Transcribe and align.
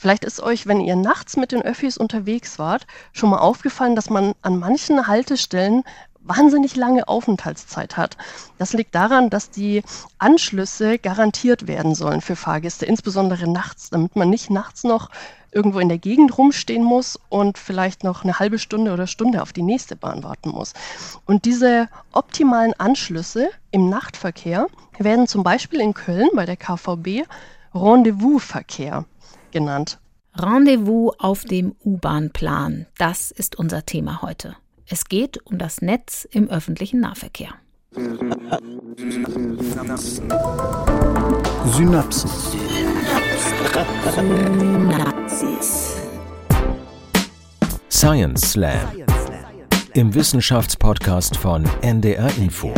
Vielleicht 0.00 0.24
ist 0.24 0.40
euch, 0.40 0.66
wenn 0.66 0.80
ihr 0.80 0.96
nachts 0.96 1.36
mit 1.36 1.52
den 1.52 1.60
Öffis 1.60 1.98
unterwegs 1.98 2.58
wart, 2.58 2.86
schon 3.12 3.28
mal 3.28 3.40
aufgefallen, 3.40 3.94
dass 3.94 4.08
man 4.08 4.32
an 4.40 4.58
manchen 4.58 5.06
Haltestellen 5.06 5.84
wahnsinnig 6.22 6.74
lange 6.74 7.06
Aufenthaltszeit 7.06 7.98
hat. 7.98 8.16
Das 8.56 8.72
liegt 8.72 8.94
daran, 8.94 9.28
dass 9.28 9.50
die 9.50 9.82
Anschlüsse 10.16 10.98
garantiert 10.98 11.66
werden 11.66 11.94
sollen 11.94 12.22
für 12.22 12.34
Fahrgäste, 12.34 12.86
insbesondere 12.86 13.46
nachts, 13.46 13.90
damit 13.90 14.16
man 14.16 14.30
nicht 14.30 14.48
nachts 14.48 14.84
noch 14.84 15.10
irgendwo 15.52 15.80
in 15.80 15.90
der 15.90 15.98
Gegend 15.98 16.38
rumstehen 16.38 16.82
muss 16.82 17.18
und 17.28 17.58
vielleicht 17.58 18.02
noch 18.02 18.24
eine 18.24 18.38
halbe 18.38 18.58
Stunde 18.58 18.94
oder 18.94 19.06
Stunde 19.06 19.42
auf 19.42 19.52
die 19.52 19.62
nächste 19.62 19.96
Bahn 19.96 20.22
warten 20.22 20.48
muss. 20.48 20.72
Und 21.26 21.44
diese 21.44 21.90
optimalen 22.12 22.72
Anschlüsse 22.78 23.50
im 23.70 23.90
Nachtverkehr 23.90 24.68
werden 24.98 25.26
zum 25.26 25.42
Beispiel 25.42 25.80
in 25.80 25.92
Köln 25.92 26.30
bei 26.32 26.46
der 26.46 26.56
KVB 26.56 27.28
Rendezvous-Verkehr 27.74 29.04
genannt. 29.50 29.98
Rendezvous 30.34 31.12
auf 31.18 31.44
dem 31.44 31.74
U-Bahn-Plan, 31.84 32.86
das 32.98 33.30
ist 33.30 33.58
unser 33.58 33.84
Thema 33.84 34.22
heute. 34.22 34.56
Es 34.86 35.06
geht 35.06 35.44
um 35.46 35.58
das 35.58 35.82
Netz 35.82 36.26
im 36.30 36.48
öffentlichen 36.48 37.00
Nahverkehr. 37.00 37.54
Synapsen. 41.66 41.66
Synapsis. 41.66 42.60
Science 47.90 48.52
Slam. 48.52 48.78
Im 49.94 50.14
Wissenschaftspodcast 50.14 51.36
von 51.36 51.68
NDR 51.82 52.30
Info. 52.38 52.72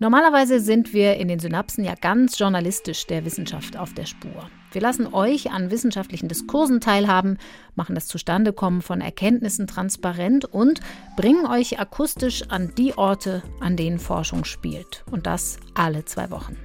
Normalerweise 0.00 0.58
sind 0.58 0.92
wir 0.92 1.16
in 1.16 1.28
den 1.28 1.38
Synapsen 1.38 1.84
ja 1.84 1.94
ganz 1.94 2.36
journalistisch 2.36 3.06
der 3.06 3.24
Wissenschaft 3.24 3.76
auf 3.76 3.94
der 3.94 4.06
Spur. 4.06 4.50
Wir 4.72 4.80
lassen 4.80 5.14
euch 5.14 5.52
an 5.52 5.70
wissenschaftlichen 5.70 6.28
Diskursen 6.28 6.80
teilhaben, 6.80 7.38
machen 7.76 7.94
das 7.94 8.08
Zustandekommen 8.08 8.82
von 8.82 9.00
Erkenntnissen 9.00 9.68
transparent 9.68 10.46
und 10.46 10.80
bringen 11.16 11.46
euch 11.46 11.78
akustisch 11.78 12.42
an 12.48 12.72
die 12.76 12.98
Orte, 12.98 13.44
an 13.60 13.76
denen 13.76 14.00
Forschung 14.00 14.44
spielt. 14.44 15.04
Und 15.12 15.26
das 15.28 15.58
alle 15.74 16.04
zwei 16.04 16.28
Wochen. 16.32 16.56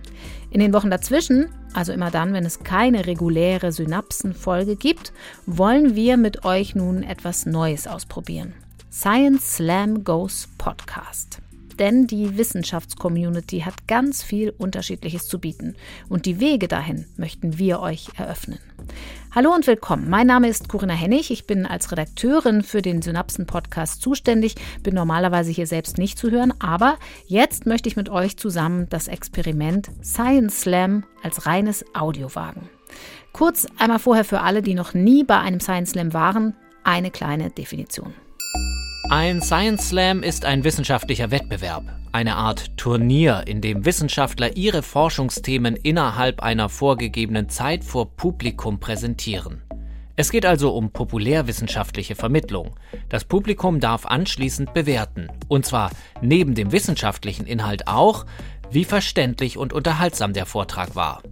In 0.50 0.60
den 0.60 0.74
Wochen 0.74 0.90
dazwischen, 0.90 1.50
also 1.74 1.94
immer 1.94 2.10
dann, 2.10 2.34
wenn 2.34 2.46
es 2.46 2.64
keine 2.64 3.06
reguläre 3.06 3.72
Synapsenfolge 3.72 4.76
gibt, 4.76 5.14
wollen 5.46 5.94
wir 5.94 6.18
mit 6.18 6.46
euch 6.46 6.74
nun 6.74 7.04
etwas 7.04 7.46
Neues 7.46 7.86
ausprobieren. 7.86 8.56
Science 8.92 9.58
Slam 9.58 10.04
Goes 10.04 10.50
Podcast 10.58 11.44
denn 11.80 12.08
die 12.08 12.38
Wissenschaftscommunity 12.38 13.62
hat 13.62 13.88
ganz 13.88 14.22
viel 14.22 14.54
Unterschiedliches 14.58 15.28
zu 15.28 15.40
bieten 15.40 15.76
und 16.10 16.26
die 16.26 16.40
Wege 16.40 16.68
dahin 16.68 17.06
möchten 17.18 17.58
wir 17.58 17.80
euch 17.80 18.10
eröffnen. 18.18 18.60
Hallo 19.32 19.54
und 19.54 19.66
willkommen. 19.68 20.10
Mein 20.10 20.28
Name 20.28 20.50
ist 20.50 20.68
Corinna 20.70 20.94
Hennig. 20.94 21.32
Ich 21.32 21.46
bin 21.46 21.66
als 21.66 21.92
Redakteurin 21.92 22.64
für 22.64 22.82
den 22.82 23.02
Synapsen-Podcast 23.02 24.02
zuständig, 24.02 24.56
bin 24.84 24.96
normalerweise 24.96 25.52
hier 25.52 25.68
selbst 25.68 25.98
nicht 25.98 26.18
zu 26.18 26.32
hören, 26.32 26.54
aber 26.60 26.98
jetzt 27.28 27.66
möchte 27.66 27.88
ich 27.88 27.96
mit 27.96 28.10
euch 28.10 28.38
zusammen 28.38 28.88
das 28.90 29.08
Experiment 29.08 29.90
Science 30.04 30.62
Slam 30.62 31.06
als 31.24 31.46
reines 31.46 31.86
Audio 31.94 32.34
wagen. 32.36 32.70
Kurz 33.32 33.68
einmal 33.78 34.00
vorher 34.00 34.26
für 34.26 34.42
alle, 34.42 34.62
die 34.62 34.74
noch 34.74 34.94
nie 34.94 35.24
bei 35.24 35.40
einem 35.40 35.60
Science 35.60 35.92
Slam 35.92 36.14
waren, 36.14 36.56
eine 36.84 37.12
kleine 37.12 37.52
Definition. 37.52 38.14
Ein 39.12 39.42
Science 39.42 39.90
Slam 39.90 40.22
ist 40.22 40.46
ein 40.46 40.64
wissenschaftlicher 40.64 41.32
Wettbewerb, 41.32 41.84
eine 42.12 42.36
Art 42.36 42.78
Turnier, 42.78 43.42
in 43.48 43.60
dem 43.60 43.84
Wissenschaftler 43.84 44.56
ihre 44.56 44.84
Forschungsthemen 44.84 45.76
innerhalb 45.76 46.44
einer 46.44 46.70
vorgegebenen 46.70 47.50
Zeit 47.50 47.84
vor 47.84 48.16
Publikum 48.16 48.80
präsentieren. 48.80 49.64
Es 50.16 50.30
geht 50.30 50.46
also 50.46 50.76
um 50.76 50.92
populärwissenschaftliche 50.92 52.14
Vermittlung. 52.14 52.76
Das 53.10 53.26
Publikum 53.26 53.80
darf 53.80 54.06
anschließend 54.06 54.76
bewerten, 54.76 55.30
und 55.48 55.66
zwar 55.66 55.90
neben 56.22 56.54
dem 56.54 56.72
wissenschaftlichen 56.72 57.48
Inhalt 57.48 57.88
auch, 57.88 58.28
wie 58.70 58.86
verständlich 58.86 59.58
und 59.58 59.74
unterhaltsam 59.74 60.34
der 60.34 60.46
Vortrag 60.46 60.96
war. 60.96 61.24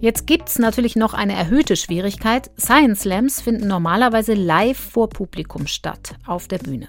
Jetzt 0.00 0.28
gibt 0.28 0.48
es 0.48 0.58
natürlich 0.60 0.94
noch 0.94 1.12
eine 1.12 1.34
erhöhte 1.34 1.74
Schwierigkeit. 1.74 2.50
Science 2.58 3.00
Slams 3.00 3.40
finden 3.40 3.66
normalerweise 3.66 4.34
live 4.34 4.78
vor 4.78 5.08
Publikum 5.08 5.66
statt, 5.66 6.14
auf 6.24 6.46
der 6.46 6.58
Bühne. 6.58 6.88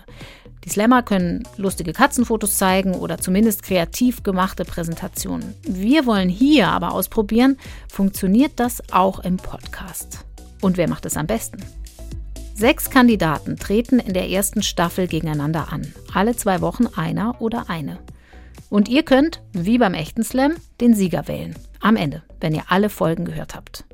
Die 0.63 0.69
Slammer 0.69 1.01
können 1.01 1.47
lustige 1.57 1.93
Katzenfotos 1.93 2.57
zeigen 2.57 2.93
oder 2.93 3.17
zumindest 3.17 3.63
kreativ 3.63 4.21
gemachte 4.21 4.63
Präsentationen. 4.63 5.55
Wir 5.63 6.05
wollen 6.05 6.29
hier 6.29 6.67
aber 6.67 6.91
ausprobieren, 6.91 7.57
funktioniert 7.91 8.53
das 8.57 8.81
auch 8.91 9.19
im 9.19 9.37
Podcast? 9.37 10.25
Und 10.61 10.77
wer 10.77 10.87
macht 10.87 11.05
es 11.05 11.17
am 11.17 11.25
besten? 11.25 11.63
Sechs 12.53 12.89
Kandidaten 12.89 13.55
treten 13.55 13.99
in 13.99 14.13
der 14.13 14.29
ersten 14.29 14.61
Staffel 14.61 15.07
gegeneinander 15.07 15.71
an. 15.71 15.93
Alle 16.13 16.35
zwei 16.35 16.61
Wochen 16.61 16.87
einer 16.87 17.41
oder 17.41 17.69
eine. 17.69 17.97
Und 18.69 18.87
ihr 18.89 19.03
könnt, 19.03 19.41
wie 19.53 19.77
beim 19.79 19.93
echten 19.95 20.23
Slam, 20.23 20.53
den 20.81 20.93
Sieger 20.93 21.27
wählen. 21.27 21.55
Am 21.81 21.95
Ende, 21.95 22.23
wenn 22.41 22.53
ihr 22.53 22.63
alle 22.67 22.89
Folgen 22.89 23.25
gehört 23.25 23.55
habt. 23.55 23.85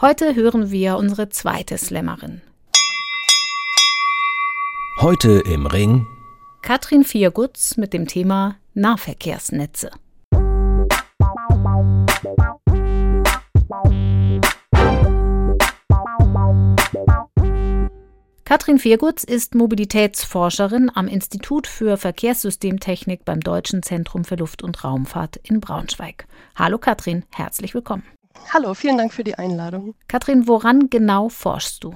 Heute 0.00 0.34
hören 0.34 0.70
wir 0.70 0.96
unsere 0.96 1.28
zweite 1.28 1.78
Slammerin. 1.78 2.40
Heute 5.00 5.40
im 5.46 5.66
Ring 5.66 6.06
Katrin 6.62 7.04
Viergutz 7.04 7.76
mit 7.76 7.92
dem 7.92 8.06
Thema 8.06 8.56
Nahverkehrsnetze. 8.74 9.90
Katrin 18.50 18.80
Viergutz 18.80 19.22
ist 19.22 19.54
Mobilitätsforscherin 19.54 20.90
am 20.92 21.06
Institut 21.06 21.68
für 21.68 21.96
Verkehrssystemtechnik 21.96 23.24
beim 23.24 23.38
Deutschen 23.38 23.84
Zentrum 23.84 24.24
für 24.24 24.34
Luft- 24.34 24.64
und 24.64 24.82
Raumfahrt 24.82 25.36
in 25.44 25.60
Braunschweig. 25.60 26.26
Hallo 26.56 26.76
Katrin, 26.76 27.22
herzlich 27.32 27.74
willkommen. 27.74 28.02
Hallo, 28.52 28.74
vielen 28.74 28.98
Dank 28.98 29.14
für 29.14 29.22
die 29.22 29.36
Einladung. 29.36 29.94
Katrin, 30.08 30.48
woran 30.48 30.90
genau 30.90 31.28
forschst 31.28 31.84
du? 31.84 31.94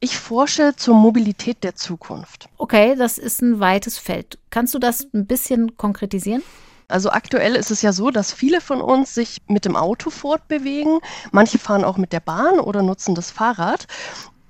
Ich 0.00 0.16
forsche 0.16 0.74
zur 0.76 0.94
Mobilität 0.94 1.62
der 1.62 1.74
Zukunft. 1.74 2.48
Okay, 2.56 2.94
das 2.96 3.18
ist 3.18 3.42
ein 3.42 3.60
weites 3.60 3.98
Feld. 3.98 4.38
Kannst 4.48 4.72
du 4.72 4.78
das 4.78 5.06
ein 5.12 5.26
bisschen 5.26 5.76
konkretisieren? 5.76 6.42
Also 6.88 7.10
aktuell 7.10 7.54
ist 7.54 7.70
es 7.70 7.82
ja 7.82 7.92
so, 7.92 8.10
dass 8.10 8.32
viele 8.32 8.60
von 8.60 8.80
uns 8.80 9.14
sich 9.14 9.42
mit 9.46 9.64
dem 9.64 9.76
Auto 9.76 10.10
fortbewegen. 10.10 11.00
Manche 11.32 11.58
fahren 11.58 11.84
auch 11.84 11.96
mit 11.96 12.12
der 12.12 12.20
Bahn 12.20 12.60
oder 12.60 12.82
nutzen 12.82 13.14
das 13.14 13.30
Fahrrad. 13.30 13.86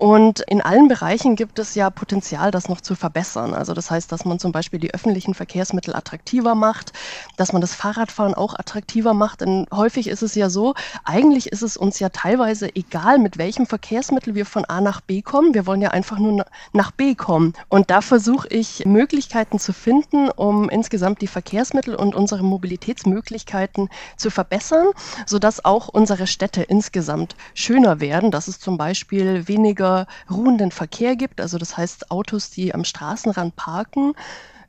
Und 0.02 0.40
in 0.40 0.60
allen 0.60 0.88
Bereichen 0.88 1.36
gibt 1.36 1.60
es 1.60 1.76
ja 1.76 1.88
Potenzial, 1.88 2.50
das 2.50 2.68
noch 2.68 2.80
zu 2.80 2.96
verbessern. 2.96 3.54
Also 3.54 3.72
das 3.72 3.88
heißt, 3.88 4.10
dass 4.10 4.24
man 4.24 4.40
zum 4.40 4.50
Beispiel 4.50 4.80
die 4.80 4.92
öffentlichen 4.92 5.32
Verkehrsmittel 5.32 5.94
attraktiver 5.94 6.56
macht, 6.56 6.92
dass 7.36 7.52
man 7.52 7.60
das 7.60 7.76
Fahrradfahren 7.76 8.34
auch 8.34 8.58
attraktiver 8.58 9.14
macht. 9.14 9.42
Denn 9.42 9.68
häufig 9.70 10.08
ist 10.08 10.22
es 10.22 10.34
ja 10.34 10.50
so, 10.50 10.74
eigentlich 11.04 11.52
ist 11.52 11.62
es 11.62 11.76
uns 11.76 12.00
ja 12.00 12.08
teilweise 12.08 12.74
egal, 12.74 13.20
mit 13.20 13.38
welchem 13.38 13.64
Verkehrsmittel 13.64 14.34
wir 14.34 14.44
von 14.44 14.64
A 14.64 14.80
nach 14.80 15.02
B 15.02 15.22
kommen. 15.22 15.54
Wir 15.54 15.68
wollen 15.68 15.80
ja 15.80 15.90
einfach 15.90 16.18
nur 16.18 16.46
nach 16.72 16.90
B 16.90 17.14
kommen. 17.14 17.52
Und 17.68 17.88
da 17.92 18.00
versuche 18.00 18.48
ich 18.48 18.84
Möglichkeiten 18.84 19.60
zu 19.60 19.72
finden, 19.72 20.30
um 20.30 20.68
insgesamt 20.68 21.22
die 21.22 21.28
Verkehrsmittel 21.28 21.94
und 21.94 22.16
unsere 22.16 22.42
Mobilitätsmöglichkeiten 22.42 23.88
zu 24.16 24.30
verbessern, 24.30 24.88
sodass 25.26 25.64
auch 25.64 25.86
unsere 25.86 26.26
Städte 26.26 26.64
insgesamt 26.64 27.36
schöner 27.54 28.00
werden, 28.00 28.32
dass 28.32 28.48
es 28.48 28.58
zum 28.58 28.76
Beispiel 28.76 29.46
weniger 29.46 29.91
ruhenden 30.30 30.70
Verkehr 30.70 31.16
gibt, 31.16 31.40
also 31.40 31.58
das 31.58 31.76
heißt 31.76 32.10
Autos, 32.10 32.50
die 32.50 32.74
am 32.74 32.84
Straßenrand 32.84 33.56
parken 33.56 34.14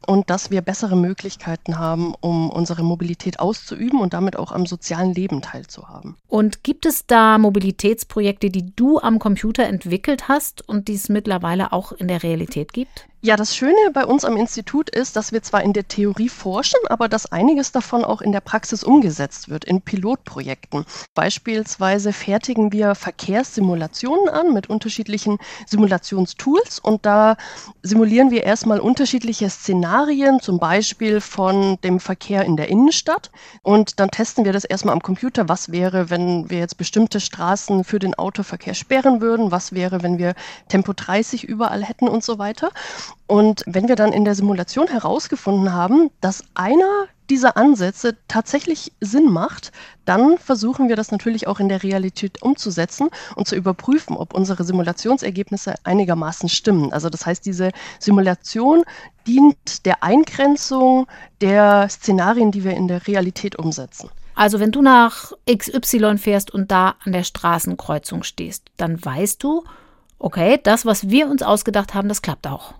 und 0.05 0.29
dass 0.29 0.51
wir 0.51 0.61
bessere 0.61 0.95
Möglichkeiten 0.95 1.77
haben, 1.77 2.13
um 2.19 2.49
unsere 2.49 2.83
Mobilität 2.83 3.39
auszuüben 3.39 3.99
und 3.99 4.13
damit 4.13 4.37
auch 4.37 4.51
am 4.51 4.65
sozialen 4.65 5.13
Leben 5.13 5.41
teilzuhaben. 5.41 6.15
Und 6.27 6.63
gibt 6.63 6.85
es 6.85 7.05
da 7.05 7.37
Mobilitätsprojekte, 7.37 8.49
die 8.49 8.75
du 8.75 8.99
am 8.99 9.19
Computer 9.19 9.65
entwickelt 9.65 10.27
hast 10.27 10.67
und 10.67 10.87
die 10.87 10.95
es 10.95 11.09
mittlerweile 11.09 11.71
auch 11.71 11.91
in 11.91 12.07
der 12.07 12.23
Realität 12.23 12.73
gibt? 12.73 13.07
Ja, 13.25 13.37
das 13.37 13.55
Schöne 13.55 13.77
bei 13.93 14.03
uns 14.05 14.25
am 14.25 14.35
Institut 14.35 14.89
ist, 14.89 15.15
dass 15.15 15.31
wir 15.31 15.41
zwar 15.41 15.63
in 15.63 15.71
der 15.71 15.87
Theorie 15.87 16.27
forschen, 16.27 16.81
aber 16.89 17.07
dass 17.07 17.31
einiges 17.31 17.71
davon 17.71 18.03
auch 18.03 18.19
in 18.19 18.33
der 18.33 18.41
Praxis 18.41 18.83
umgesetzt 18.83 19.47
wird, 19.47 19.63
in 19.63 19.79
Pilotprojekten. 19.81 20.85
Beispielsweise 21.13 22.11
fertigen 22.11 22.73
wir 22.73 22.95
Verkehrssimulationen 22.95 24.27
an 24.27 24.51
mit 24.51 24.69
unterschiedlichen 24.69 25.37
Simulationstools 25.65 26.79
und 26.79 27.05
da 27.05 27.37
simulieren 27.81 28.29
wir 28.29 28.43
erstmal 28.43 28.81
unterschiedliche 28.81 29.49
Szenarien, 29.49 30.41
zum 30.41 30.59
Beispiel 30.59 31.21
von 31.21 31.77
dem 31.81 32.01
Verkehr 32.01 32.43
in 32.43 32.57
der 32.57 32.67
Innenstadt 32.67 33.31
und 33.61 34.01
dann 34.01 34.11
testen 34.11 34.43
wir 34.43 34.51
das 34.51 34.65
erstmal 34.65 34.95
am 34.95 35.01
Computer, 35.01 35.47
was 35.47 35.71
wäre, 35.71 36.09
wenn 36.09 36.49
wir 36.49 36.57
jetzt 36.57 36.75
bestimmte 36.75 37.21
Straßen 37.21 37.85
für 37.85 37.99
den 37.99 38.15
Autoverkehr 38.15 38.73
sperren 38.73 39.21
würden, 39.21 39.49
was 39.49 39.71
wäre, 39.71 40.03
wenn 40.03 40.17
wir 40.17 40.35
Tempo 40.67 40.91
30 40.91 41.45
überall 41.45 41.85
hätten 41.85 42.09
und 42.09 42.21
so 42.21 42.37
weiter. 42.37 42.69
Und 43.27 43.63
wenn 43.65 43.87
wir 43.87 43.95
dann 43.95 44.13
in 44.13 44.25
der 44.25 44.35
Simulation 44.35 44.87
herausgefunden 44.87 45.73
haben, 45.73 46.11
dass 46.21 46.43
einer 46.53 47.07
dieser 47.29 47.57
Ansätze 47.57 48.17
tatsächlich 48.27 48.91
Sinn 48.99 49.31
macht, 49.31 49.71
dann 50.05 50.37
versuchen 50.37 50.89
wir 50.89 50.95
das 50.95 51.11
natürlich 51.11 51.47
auch 51.47 51.59
in 51.59 51.69
der 51.69 51.83
Realität 51.83 52.41
umzusetzen 52.41 53.09
und 53.35 53.47
zu 53.47 53.55
überprüfen, 53.55 54.17
ob 54.17 54.33
unsere 54.33 54.63
Simulationsergebnisse 54.63 55.75
einigermaßen 55.83 56.49
stimmen. 56.49 56.91
Also 56.91 57.09
das 57.09 57.25
heißt, 57.25 57.45
diese 57.45 57.71
Simulation 57.99 58.83
dient 59.25 59.85
der 59.85 60.03
Eingrenzung 60.03 61.07
der 61.41 61.87
Szenarien, 61.89 62.51
die 62.51 62.63
wir 62.63 62.75
in 62.75 62.87
der 62.87 63.07
Realität 63.07 63.57
umsetzen. 63.57 64.09
Also 64.35 64.59
wenn 64.59 64.71
du 64.71 64.81
nach 64.81 65.31
XY 65.49 66.17
fährst 66.17 66.51
und 66.51 66.71
da 66.71 66.95
an 67.05 67.13
der 67.13 67.23
Straßenkreuzung 67.23 68.23
stehst, 68.23 68.69
dann 68.77 69.03
weißt 69.03 69.41
du, 69.43 69.63
okay, 70.19 70.59
das, 70.61 70.85
was 70.85 71.09
wir 71.09 71.27
uns 71.29 71.43
ausgedacht 71.43 71.93
haben, 71.93 72.09
das 72.09 72.21
klappt 72.21 72.47
auch. 72.47 72.73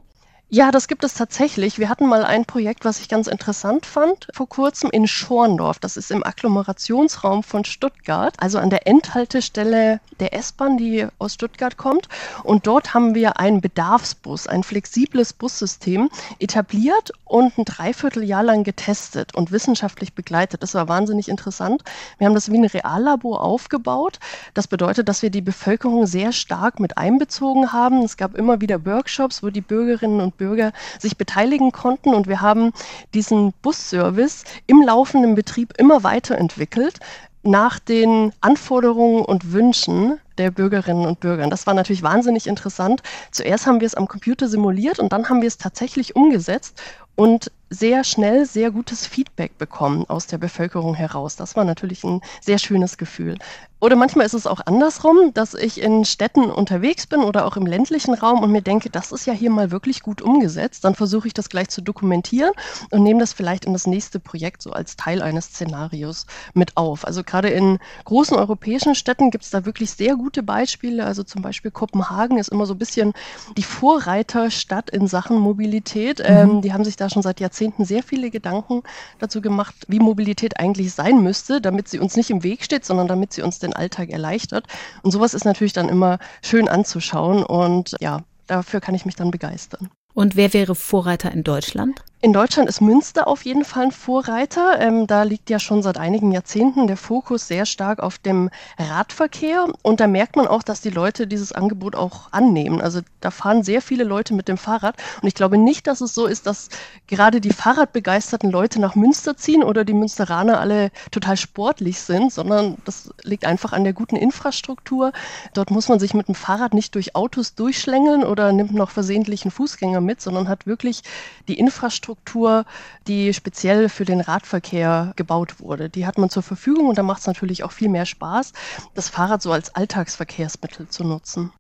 Ja, 0.55 0.69
das 0.69 0.87
gibt 0.87 1.03
es 1.03 1.15
tatsächlich. 1.15 1.79
Wir 1.79 1.89
hatten 1.89 2.05
mal 2.05 2.23
ein 2.23 2.45
Projekt, 2.45 2.85
was 2.85 2.99
ich 2.99 3.09
ganz 3.09 3.25
interessant 3.25 3.87
fand, 3.87 4.27
vor 4.35 4.47
kurzem 4.47 4.91
in 4.91 5.07
Schorndorf. 5.07 5.79
Das 5.79 5.97
ist 5.97 6.11
im 6.11 6.23
Agglomerationsraum 6.23 7.41
von 7.41 7.65
Stuttgart, 7.65 8.35
also 8.37 8.59
an 8.59 8.69
der 8.69 8.85
Endhaltestelle 8.85 9.99
der 10.19 10.35
S-Bahn, 10.35 10.77
die 10.77 11.07
aus 11.17 11.33
Stuttgart 11.33 11.75
kommt. 11.77 12.07
Und 12.43 12.67
dort 12.67 12.93
haben 12.93 13.15
wir 13.15 13.39
einen 13.39 13.61
Bedarfsbus, 13.61 14.45
ein 14.45 14.61
flexibles 14.61 15.33
Bussystem 15.33 16.11
etabliert 16.37 17.13
und 17.25 17.57
ein 17.57 17.65
Dreivierteljahr 17.65 18.43
lang 18.43 18.63
getestet 18.63 19.33
und 19.33 19.51
wissenschaftlich 19.51 20.13
begleitet. 20.13 20.61
Das 20.61 20.75
war 20.75 20.87
wahnsinnig 20.87 21.29
interessant. 21.29 21.83
Wir 22.19 22.27
haben 22.27 22.35
das 22.35 22.51
wie 22.51 22.59
ein 22.59 22.65
Reallabor 22.65 23.41
aufgebaut. 23.41 24.19
Das 24.53 24.67
bedeutet, 24.67 25.09
dass 25.09 25.23
wir 25.23 25.31
die 25.31 25.41
Bevölkerung 25.41 26.05
sehr 26.05 26.31
stark 26.31 26.79
mit 26.79 26.99
einbezogen 26.99 27.73
haben. 27.73 28.03
Es 28.03 28.17
gab 28.17 28.35
immer 28.35 28.61
wieder 28.61 28.85
Workshops, 28.85 29.41
wo 29.41 29.49
die 29.49 29.61
Bürgerinnen 29.61 30.21
und 30.21 30.37
Bürger 30.37 30.42
Bürger 30.43 30.73
sich 30.99 31.17
beteiligen 31.17 31.71
konnten. 31.71 32.13
Und 32.13 32.27
wir 32.27 32.41
haben 32.41 32.73
diesen 33.13 33.53
Busservice 33.61 34.43
im 34.67 34.81
laufenden 34.81 35.35
Betrieb 35.35 35.73
immer 35.77 36.03
weiterentwickelt 36.03 36.99
nach 37.43 37.79
den 37.79 38.31
Anforderungen 38.41 39.23
und 39.23 39.51
Wünschen 39.51 40.19
der 40.37 40.49
Bürgerinnen 40.49 41.05
und 41.05 41.19
Bürger. 41.19 41.47
Das 41.47 41.67
war 41.67 41.73
natürlich 41.73 42.03
wahnsinnig 42.03 42.47
interessant. 42.47 43.03
Zuerst 43.31 43.67
haben 43.67 43.81
wir 43.81 43.85
es 43.85 43.95
am 43.95 44.07
Computer 44.07 44.47
simuliert 44.47 44.99
und 44.99 45.13
dann 45.13 45.29
haben 45.29 45.41
wir 45.41 45.47
es 45.47 45.57
tatsächlich 45.57 46.15
umgesetzt 46.15 46.81
und 47.15 47.51
sehr 47.73 48.03
schnell 48.03 48.45
sehr 48.45 48.71
gutes 48.71 49.07
Feedback 49.07 49.57
bekommen 49.57 50.05
aus 50.07 50.27
der 50.27 50.37
Bevölkerung 50.37 50.93
heraus. 50.93 51.35
Das 51.35 51.55
war 51.55 51.65
natürlich 51.65 52.03
ein 52.03 52.21
sehr 52.41 52.59
schönes 52.59 52.97
Gefühl. 52.97 53.37
Oder 53.83 53.97
manchmal 53.97 54.25
ist 54.25 54.33
es 54.33 54.47
auch 54.47 54.61
andersrum, 54.65 55.33
dass 55.33 55.53
ich 55.53 55.81
in 55.81 56.05
Städten 56.05 56.45
unterwegs 56.45 57.05
bin 57.05 57.19
oder 57.19 57.45
auch 57.45 57.57
im 57.57 57.65
ländlichen 57.65 58.13
Raum 58.13 58.41
und 58.41 58.49
mir 58.49 58.61
denke, 58.61 58.89
das 58.89 59.11
ist 59.11 59.25
ja 59.25 59.33
hier 59.33 59.49
mal 59.49 59.71
wirklich 59.71 60.01
gut 60.01 60.21
umgesetzt. 60.21 60.85
Dann 60.85 60.95
versuche 60.95 61.27
ich 61.27 61.33
das 61.33 61.49
gleich 61.49 61.67
zu 61.67 61.81
dokumentieren 61.81 62.51
und 62.91 63.03
nehme 63.03 63.19
das 63.19 63.33
vielleicht 63.33 63.65
in 63.65 63.73
das 63.73 63.85
nächste 63.85 64.21
Projekt 64.21 64.61
so 64.61 64.71
als 64.71 64.95
Teil 64.95 65.21
eines 65.21 65.47
Szenarios 65.47 66.27
mit 66.53 66.77
auf. 66.77 67.05
Also 67.05 67.25
gerade 67.25 67.49
in 67.49 67.77
großen 68.05 68.37
europäischen 68.37 68.95
Städten 68.95 69.31
gibt 69.31 69.43
es 69.43 69.49
da 69.49 69.65
wirklich 69.65 69.91
sehr 69.91 70.15
gute 70.15 70.43
Beispiele. 70.43 71.03
Also 71.05 71.23
zum 71.23 71.41
Beispiel 71.41 71.69
Kopenhagen 71.69 72.37
ist 72.37 72.53
immer 72.53 72.65
so 72.65 72.75
ein 72.75 72.79
bisschen 72.79 73.11
die 73.57 73.63
Vorreiterstadt 73.63 74.91
in 74.91 75.07
Sachen 75.07 75.37
Mobilität. 75.37 76.19
Mhm. 76.19 76.25
Ähm, 76.25 76.61
die 76.61 76.71
haben 76.71 76.85
sich 76.85 76.95
da 76.95 77.02
schon 77.09 77.21
seit 77.21 77.39
Jahrzehnten 77.39 77.85
sehr 77.85 78.03
viele 78.03 78.31
Gedanken 78.31 78.83
dazu 79.19 79.41
gemacht, 79.41 79.75
wie 79.87 79.99
Mobilität 79.99 80.59
eigentlich 80.59 80.93
sein 80.93 81.21
müsste, 81.21 81.61
damit 81.61 81.87
sie 81.87 81.99
uns 81.99 82.15
nicht 82.15 82.29
im 82.29 82.43
Weg 82.43 82.63
steht, 82.63 82.85
sondern 82.85 83.07
damit 83.07 83.33
sie 83.33 83.41
uns 83.41 83.59
den 83.59 83.73
Alltag 83.73 84.09
erleichtert. 84.09 84.65
Und 85.01 85.11
sowas 85.11 85.33
ist 85.33 85.45
natürlich 85.45 85.73
dann 85.73 85.89
immer 85.89 86.19
schön 86.41 86.67
anzuschauen 86.67 87.43
und 87.43 87.95
ja, 87.99 88.21
dafür 88.47 88.81
kann 88.81 88.95
ich 88.95 89.05
mich 89.05 89.15
dann 89.15 89.31
begeistern. 89.31 89.89
Und 90.13 90.35
wer 90.35 90.53
wäre 90.53 90.75
Vorreiter 90.75 91.31
in 91.31 91.43
Deutschland? 91.43 92.03
In 92.23 92.31
Deutschland 92.31 92.69
ist 92.69 92.79
Münster 92.79 93.27
auf 93.27 93.43
jeden 93.43 93.65
Fall 93.65 93.87
ein 93.87 93.91
Vorreiter. 93.91 94.79
Ähm, 94.79 95.07
da 95.07 95.23
liegt 95.23 95.49
ja 95.49 95.59
schon 95.59 95.83
seit 95.83 95.97
einigen 95.97 96.31
Jahrzehnten 96.31 96.87
der 96.87 96.95
Fokus 96.95 97.49
sehr 97.49 97.65
stark 97.65 97.99
auf 97.99 98.17
dem 98.17 98.49
Radverkehr. 98.79 99.67
Und 99.81 99.99
da 99.99 100.07
merkt 100.07 100.37
man 100.37 100.47
auch, 100.47 100.63
dass 100.63 100.79
die 100.79 100.89
Leute 100.89 101.27
dieses 101.27 101.51
Angebot 101.51 101.97
auch 101.97 102.31
annehmen. 102.31 102.79
Also 102.79 103.01
da 103.19 103.29
fahren 103.29 103.63
sehr 103.63 103.81
viele 103.81 104.05
Leute 104.05 104.33
mit 104.33 104.47
dem 104.47 104.57
Fahrrad. 104.57 104.95
Und 105.21 105.27
ich 105.27 105.35
glaube 105.35 105.57
nicht, 105.57 105.85
dass 105.85 105.99
es 105.99 106.15
so 106.15 106.25
ist, 106.25 106.47
dass 106.47 106.69
gerade 107.07 107.41
die 107.41 107.51
Fahrradbegeisterten 107.51 108.49
Leute 108.49 108.79
nach 108.79 108.95
Münster 108.95 109.35
ziehen 109.35 109.61
oder 109.61 109.83
die 109.83 109.91
Münsteraner 109.91 110.61
alle 110.61 110.91
total 111.11 111.35
sportlich 111.35 111.99
sind, 111.99 112.31
sondern 112.31 112.77
das 112.85 113.13
liegt 113.23 113.43
einfach 113.43 113.73
an 113.73 113.83
der 113.83 113.91
guten 113.91 114.15
Infrastruktur. 114.15 115.11
Dort 115.53 115.71
muss 115.71 115.89
man 115.89 115.99
sich 115.99 116.13
mit 116.13 116.29
dem 116.29 116.35
Fahrrad 116.35 116.73
nicht 116.73 116.95
durch 116.95 117.17
Autos 117.17 117.53
durchschlängeln 117.55 118.23
oder 118.23 118.53
nimmt 118.53 118.71
noch 118.71 118.91
versehentlich 118.91 119.43
einen 119.43 119.51
Fußgänger 119.51 119.99
mit, 119.99 120.21
sondern 120.21 120.47
hat 120.47 120.65
wirklich 120.65 121.01
die 121.49 121.59
Infrastruktur 121.59 122.12
Infrastruktur, 122.13 122.65
die 123.07 123.33
speziell 123.33 123.89
für 123.89 124.05
den 124.05 124.21
Radverkehr 124.21 125.13
gebaut 125.15 125.59
wurde. 125.59 125.89
Die 125.89 126.05
hat 126.05 126.17
man 126.17 126.29
zur 126.29 126.43
Verfügung 126.43 126.87
und 126.87 126.97
da 126.97 127.03
macht 127.03 127.21
es 127.21 127.27
natürlich 127.27 127.63
auch 127.63 127.71
viel 127.71 127.89
mehr 127.89 128.05
Spaß, 128.05 128.53
das 128.93 129.09
Fahrrad 129.09 129.41
so 129.41 129.51
als 129.51 129.75
Alltagsverkehrsmittel 129.75 130.87
zu 130.87 131.03
nutzen. 131.03 131.51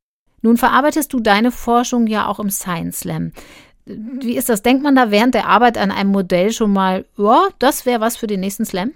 Nun 0.41 0.57
verarbeitest 0.57 1.11
du 1.13 1.19
deine 1.19 1.51
Forschung 1.51 2.07
ja 2.07 2.27
auch 2.27 2.39
im 2.39 2.49
Science 2.49 2.99
Slam. 2.99 3.31
Wie 3.85 4.37
ist 4.37 4.49
das? 4.49 4.61
Denkt 4.61 4.83
man 4.83 4.95
da 4.95 5.11
während 5.11 5.33
der 5.33 5.47
Arbeit 5.47 5.77
an 5.77 5.91
einem 5.91 6.11
Modell 6.11 6.51
schon 6.51 6.71
mal, 6.71 7.05
ja, 7.17 7.47
das 7.59 7.85
wäre 7.85 7.99
was 7.99 8.15
für 8.15 8.27
den 8.27 8.39
nächsten 8.39 8.65
Slam? 8.65 8.91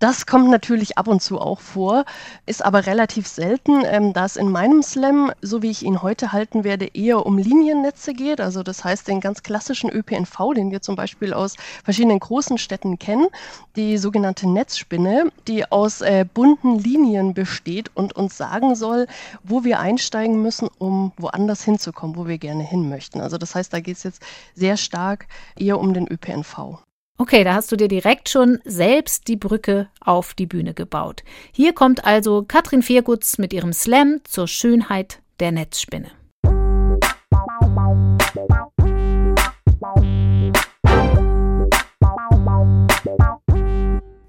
Das 0.00 0.26
kommt 0.26 0.48
natürlich 0.48 0.96
ab 0.96 1.08
und 1.08 1.20
zu 1.20 1.40
auch 1.40 1.58
vor, 1.58 2.04
ist 2.46 2.64
aber 2.64 2.86
relativ 2.86 3.26
selten, 3.26 3.82
ähm, 3.84 4.12
da 4.12 4.26
es 4.26 4.36
in 4.36 4.48
meinem 4.48 4.80
Slam, 4.80 5.32
so 5.42 5.60
wie 5.60 5.70
ich 5.70 5.82
ihn 5.82 6.02
heute 6.02 6.30
halten 6.30 6.62
werde, 6.62 6.86
eher 6.94 7.26
um 7.26 7.36
Liniennetze 7.36 8.14
geht. 8.14 8.40
Also 8.40 8.62
das 8.62 8.84
heißt 8.84 9.08
den 9.08 9.20
ganz 9.20 9.42
klassischen 9.42 9.90
ÖPNV, 9.90 10.54
den 10.54 10.70
wir 10.70 10.82
zum 10.82 10.94
Beispiel 10.94 11.32
aus 11.32 11.56
verschiedenen 11.82 12.20
großen 12.20 12.58
Städten 12.58 13.00
kennen, 13.00 13.26
die 13.74 13.98
sogenannte 13.98 14.48
Netzspinne, 14.48 15.32
die 15.48 15.68
aus 15.68 16.00
äh, 16.00 16.24
bunten 16.32 16.78
Linien 16.78 17.34
besteht 17.34 17.90
und 17.96 18.14
uns 18.14 18.36
sagen 18.36 18.76
soll, 18.76 19.08
wo 19.42 19.64
wir 19.64 19.80
einsteigen 19.80 20.40
müssen, 20.40 20.68
um 20.78 21.10
woanders 21.16 21.64
hinzukommen, 21.64 22.14
wo 22.14 22.28
wir 22.28 22.38
gerne 22.38 22.62
hin 22.62 22.88
möchten. 22.88 23.20
Also 23.20 23.36
das 23.36 23.56
heißt, 23.56 23.72
da 23.72 23.80
geht 23.80 23.96
es 23.96 24.04
jetzt 24.04 24.22
sehr 24.54 24.76
stark 24.76 25.26
eher 25.56 25.80
um 25.80 25.92
den 25.92 26.06
ÖPNV. 26.06 26.78
Okay, 27.20 27.42
da 27.42 27.54
hast 27.54 27.72
du 27.72 27.76
dir 27.76 27.88
direkt 27.88 28.28
schon 28.28 28.60
selbst 28.64 29.26
die 29.26 29.34
Brücke 29.34 29.88
auf 30.00 30.34
die 30.34 30.46
Bühne 30.46 30.72
gebaut. 30.72 31.24
Hier 31.50 31.72
kommt 31.72 32.04
also 32.04 32.44
Katrin 32.46 32.80
Viergutz 32.80 33.38
mit 33.38 33.52
ihrem 33.52 33.72
Slam 33.72 34.20
zur 34.22 34.46
Schönheit 34.46 35.20
der 35.40 35.50
Netzspinne. 35.50 36.12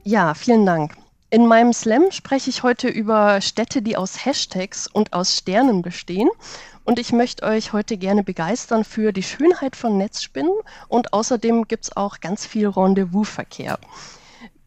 Ja, 0.03 0.33
vielen 0.33 0.65
Dank. 0.65 0.95
In 1.29 1.45
meinem 1.45 1.73
Slam 1.73 2.09
spreche 2.09 2.49
ich 2.49 2.63
heute 2.63 2.87
über 2.87 3.39
Städte, 3.39 3.83
die 3.83 3.97
aus 3.97 4.25
Hashtags 4.25 4.87
und 4.87 5.13
aus 5.13 5.37
Sternen 5.37 5.83
bestehen 5.83 6.29
und 6.89 6.97
ich 6.97 7.11
möchte 7.13 7.43
euch 7.43 7.71
heute 7.71 7.97
gerne 7.97 8.23
begeistern 8.23 8.83
für 8.83 9.11
die 9.11 9.21
Schönheit 9.21 9.75
von 9.75 9.99
Netzspinnen 9.99 10.55
und 10.87 11.13
außerdem 11.13 11.67
gibt 11.67 11.83
es 11.83 11.95
auch 11.95 12.19
ganz 12.19 12.47
viel 12.47 12.67
Rendezvous-Verkehr. 12.67 13.77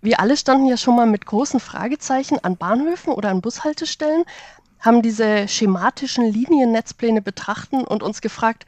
Wir 0.03 0.21
alle 0.21 0.37
standen 0.37 0.67
ja 0.67 0.77
schon 0.77 0.95
mal 0.95 1.07
mit 1.07 1.27
großen 1.27 1.59
Fragezeichen 1.59 2.39
an 2.39 2.57
Bahnhöfen 2.57 3.13
oder 3.13 3.31
an 3.31 3.41
Bushaltestellen, 3.41 4.23
haben 4.79 5.03
diese 5.03 5.49
schematischen 5.49 6.33
Liniennetzpläne 6.33 7.23
betrachten 7.23 7.83
und 7.83 8.05
uns 8.05 8.21
gefragt, 8.21 8.67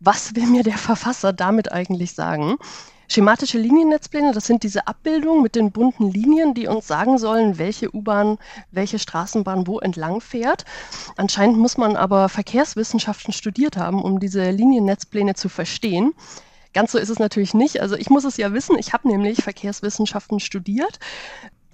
was 0.00 0.34
will 0.34 0.48
mir 0.48 0.64
der 0.64 0.76
Verfasser 0.76 1.32
damit 1.32 1.70
eigentlich 1.70 2.12
sagen? 2.12 2.56
Schematische 3.08 3.58
Liniennetzpläne, 3.58 4.32
das 4.32 4.46
sind 4.46 4.62
diese 4.62 4.86
Abbildungen 4.86 5.42
mit 5.42 5.54
den 5.54 5.70
bunten 5.70 6.10
Linien, 6.10 6.54
die 6.54 6.66
uns 6.66 6.86
sagen 6.86 7.18
sollen, 7.18 7.58
welche 7.58 7.94
U-Bahn, 7.94 8.38
welche 8.72 8.98
Straßenbahn 8.98 9.66
wo 9.66 9.78
entlang 9.78 10.20
fährt. 10.20 10.64
Anscheinend 11.16 11.56
muss 11.58 11.78
man 11.78 11.96
aber 11.96 12.28
Verkehrswissenschaften 12.28 13.32
studiert 13.32 13.76
haben, 13.76 14.02
um 14.02 14.18
diese 14.18 14.50
Liniennetzpläne 14.50 15.34
zu 15.34 15.48
verstehen. 15.48 16.14
Ganz 16.72 16.92
so 16.92 16.98
ist 16.98 17.08
es 17.08 17.18
natürlich 17.18 17.54
nicht. 17.54 17.80
Also 17.80 17.94
ich 17.96 18.10
muss 18.10 18.24
es 18.24 18.36
ja 18.36 18.52
wissen. 18.52 18.76
Ich 18.78 18.92
habe 18.92 19.08
nämlich 19.08 19.42
Verkehrswissenschaften 19.42 20.40
studiert. 20.40 20.98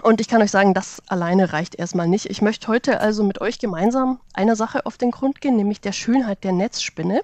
Und 0.02 0.20
ich 0.20 0.28
kann 0.28 0.42
euch 0.42 0.50
sagen, 0.50 0.74
das 0.74 1.00
alleine 1.06 1.52
reicht 1.52 1.76
erstmal 1.76 2.08
nicht. 2.08 2.26
Ich 2.26 2.42
möchte 2.42 2.68
heute 2.68 3.00
also 3.00 3.24
mit 3.24 3.40
euch 3.40 3.58
gemeinsam 3.58 4.20
einer 4.34 4.56
Sache 4.56 4.84
auf 4.84 4.98
den 4.98 5.12
Grund 5.12 5.40
gehen, 5.40 5.56
nämlich 5.56 5.80
der 5.80 5.92
Schönheit 5.92 6.44
der 6.44 6.52
Netzspinne. 6.52 7.22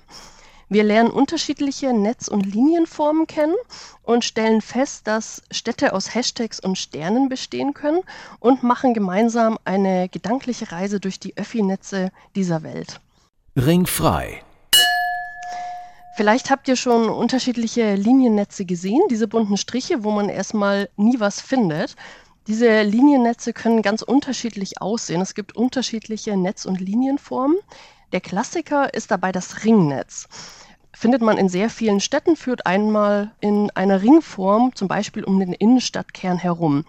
Wir 0.70 0.84
lernen 0.84 1.10
unterschiedliche 1.10 1.94
Netz- 1.94 2.28
und 2.28 2.44
Linienformen 2.44 3.26
kennen 3.26 3.54
und 4.02 4.22
stellen 4.22 4.60
fest, 4.60 5.06
dass 5.06 5.42
Städte 5.50 5.94
aus 5.94 6.14
Hashtags 6.14 6.60
und 6.60 6.76
Sternen 6.76 7.30
bestehen 7.30 7.72
können 7.72 8.02
und 8.38 8.62
machen 8.62 8.92
gemeinsam 8.92 9.58
eine 9.64 10.10
gedankliche 10.10 10.70
Reise 10.70 11.00
durch 11.00 11.18
die 11.18 11.34
Öffi-Netze 11.38 12.10
dieser 12.36 12.62
Welt. 12.62 13.00
Ringfrei. 13.56 14.42
Vielleicht 16.16 16.50
habt 16.50 16.68
ihr 16.68 16.76
schon 16.76 17.08
unterschiedliche 17.08 17.94
Liniennetze 17.94 18.66
gesehen, 18.66 19.00
diese 19.08 19.28
bunten 19.28 19.56
Striche, 19.56 20.04
wo 20.04 20.10
man 20.10 20.28
erstmal 20.28 20.90
nie 20.96 21.18
was 21.18 21.40
findet. 21.40 21.96
Diese 22.46 22.82
Liniennetze 22.82 23.52
können 23.52 23.82
ganz 23.82 24.02
unterschiedlich 24.02 24.82
aussehen. 24.82 25.20
Es 25.20 25.34
gibt 25.34 25.56
unterschiedliche 25.56 26.36
Netz- 26.36 26.66
und 26.66 26.80
Linienformen. 26.80 27.58
Der 28.12 28.22
Klassiker 28.22 28.94
ist 28.94 29.10
dabei 29.10 29.32
das 29.32 29.64
Ringnetz. 29.64 30.28
findet 30.94 31.20
man 31.20 31.36
in 31.36 31.48
sehr 31.48 31.68
vielen 31.68 32.00
Städten, 32.00 32.34
führt 32.36 32.66
einmal 32.66 33.32
in 33.40 33.70
einer 33.72 34.02
Ringform, 34.02 34.74
zum 34.74 34.88
Beispiel 34.88 35.22
um 35.24 35.38
den 35.38 35.52
Innenstadtkern 35.52 36.38
herum. 36.38 36.84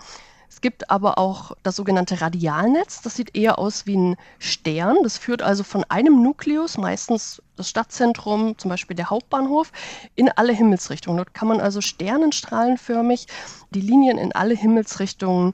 Es 0.49 0.61
gibt 0.61 0.89
aber 0.89 1.17
auch 1.19 1.51
das 1.61 1.75
sogenannte 1.75 2.21
Radialnetz. 2.21 3.01
Das 3.01 3.15
sieht 3.15 3.35
eher 3.35 3.59
aus 3.59 3.85
wie 3.85 3.97
ein 3.97 4.15
Stern. 4.39 4.97
Das 5.03 5.17
führt 5.17 5.41
also 5.41 5.63
von 5.63 5.83
einem 5.89 6.23
Nukleus, 6.23 6.77
meistens 6.77 7.41
das 7.55 7.69
Stadtzentrum, 7.69 8.57
zum 8.57 8.69
Beispiel 8.69 8.95
der 8.95 9.09
Hauptbahnhof, 9.09 9.71
in 10.15 10.29
alle 10.29 10.53
Himmelsrichtungen. 10.53 11.17
Dort 11.17 11.33
kann 11.33 11.49
man 11.49 11.59
also 11.59 11.81
sternenstrahlenförmig 11.81 13.27
die 13.71 13.81
Linien 13.81 14.17
in 14.17 14.31
alle 14.31 14.55
Himmelsrichtungen 14.55 15.53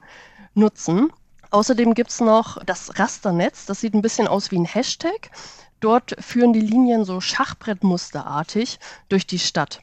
nutzen. 0.54 1.12
Außerdem 1.50 1.94
gibt 1.94 2.10
es 2.10 2.20
noch 2.20 2.62
das 2.64 2.98
Rasternetz. 2.98 3.66
Das 3.66 3.80
sieht 3.80 3.94
ein 3.94 4.02
bisschen 4.02 4.28
aus 4.28 4.50
wie 4.50 4.58
ein 4.58 4.64
Hashtag. 4.64 5.30
Dort 5.80 6.16
führen 6.18 6.52
die 6.52 6.60
Linien 6.60 7.04
so 7.04 7.20
Schachbrettmusterartig 7.20 8.78
durch 9.08 9.26
die 9.26 9.38
Stadt. 9.38 9.80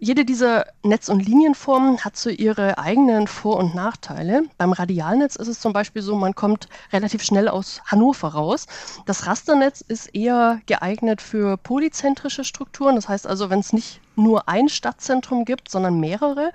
Jede 0.00 0.24
dieser 0.24 0.66
Netz- 0.84 1.08
und 1.08 1.26
Linienformen 1.26 2.04
hat 2.04 2.16
so 2.16 2.30
ihre 2.30 2.78
eigenen 2.78 3.26
Vor- 3.26 3.56
und 3.56 3.74
Nachteile. 3.74 4.44
Beim 4.56 4.70
Radialnetz 4.70 5.34
ist 5.34 5.48
es 5.48 5.58
zum 5.58 5.72
Beispiel 5.72 6.02
so, 6.02 6.14
man 6.14 6.36
kommt 6.36 6.68
relativ 6.92 7.24
schnell 7.24 7.48
aus 7.48 7.80
Hannover 7.84 8.28
raus. 8.28 8.66
Das 9.06 9.26
Rasternetz 9.26 9.80
ist 9.80 10.14
eher 10.14 10.60
geeignet 10.66 11.20
für 11.20 11.56
polyzentrische 11.56 12.44
Strukturen. 12.44 12.94
Das 12.94 13.08
heißt 13.08 13.26
also, 13.26 13.50
wenn 13.50 13.58
es 13.58 13.72
nicht 13.72 14.00
nur 14.14 14.48
ein 14.48 14.68
Stadtzentrum 14.68 15.44
gibt, 15.44 15.68
sondern 15.68 15.98
mehrere, 15.98 16.52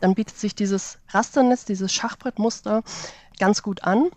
dann 0.00 0.14
bietet 0.14 0.38
sich 0.38 0.54
dieses 0.54 0.98
Rasternetz, 1.10 1.66
dieses 1.66 1.92
Schachbrettmuster 1.92 2.82
ganz 3.38 3.62
gut 3.62 3.84
an. 3.84 4.08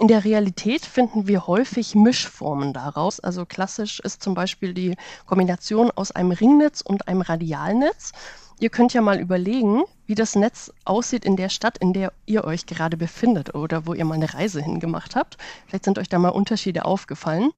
In 0.00 0.08
der 0.08 0.24
Realität 0.24 0.86
finden 0.86 1.28
wir 1.28 1.46
häufig 1.46 1.94
Mischformen 1.94 2.72
daraus. 2.72 3.20
Also 3.20 3.44
klassisch 3.44 4.00
ist 4.00 4.22
zum 4.22 4.32
Beispiel 4.32 4.72
die 4.72 4.96
Kombination 5.26 5.90
aus 5.90 6.10
einem 6.10 6.30
Ringnetz 6.30 6.80
und 6.80 7.06
einem 7.06 7.20
Radialnetz. 7.20 8.12
Ihr 8.60 8.70
könnt 8.70 8.94
ja 8.94 9.02
mal 9.02 9.20
überlegen, 9.20 9.82
wie 10.06 10.14
das 10.14 10.36
Netz 10.36 10.72
aussieht 10.86 11.26
in 11.26 11.36
der 11.36 11.50
Stadt, 11.50 11.76
in 11.76 11.92
der 11.92 12.14
ihr 12.24 12.44
euch 12.44 12.64
gerade 12.64 12.96
befindet 12.96 13.54
oder 13.54 13.86
wo 13.86 13.92
ihr 13.92 14.06
mal 14.06 14.14
eine 14.14 14.32
Reise 14.32 14.62
hingemacht 14.62 15.16
habt. 15.16 15.36
Vielleicht 15.66 15.84
sind 15.84 15.98
euch 15.98 16.08
da 16.08 16.18
mal 16.18 16.30
Unterschiede 16.30 16.86
aufgefallen. 16.86 17.50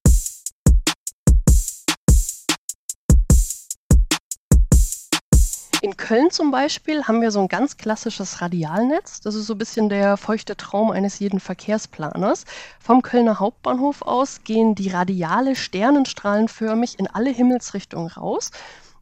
In 5.83 5.97
Köln 5.97 6.31
zum 6.31 6.53
Beispiel 6.53 7.09
haben 7.09 7.21
wir 7.23 7.33
so 7.33 7.41
ein 7.41 7.49
ganz 7.49 7.77
klassisches 7.77 8.41
Radialnetz. 8.41 9.21
Das 9.21 9.35
ist 9.35 9.49
so 9.49 9.55
ein 9.55 9.59
bisschen 9.59 9.89
der 9.89 10.17
feuchte 10.17 10.57
Traum 10.57 10.93
eines 10.93 11.19
jeden 11.19 11.41
Verkehrsplaners. 11.41 12.45
Vom 12.79 13.03
Kölner 13.03 13.41
Hauptbahnhof 13.41 14.03
aus 14.03 14.45
gehen 14.45 14.77
die 14.77 14.91
Radiale 14.91 15.57
sternenstrahlenförmig 15.57 17.01
in 17.01 17.09
alle 17.09 17.31
Himmelsrichtungen 17.31 18.07
raus. 18.07 18.53